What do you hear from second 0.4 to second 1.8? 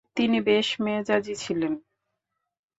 বেশ মেজাজী ছিলেন।